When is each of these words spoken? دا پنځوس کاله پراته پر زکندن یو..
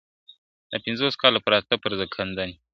دا 0.69 0.77
پنځوس 0.85 1.13
کاله 1.21 1.39
پراته 1.45 1.75
پر 1.81 1.91
زکندن 2.01 2.49
یو.. 2.51 2.57